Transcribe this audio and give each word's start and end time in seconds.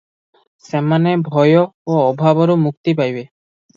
ସେମାନେ 0.69 1.13
ଭୟ 1.29 1.53
ଓ 1.59 1.99
ଅଭାବରୁ 2.07 2.57
ମୁକ୍ତି 2.67 2.97
ପାଇବେ। 3.03 3.25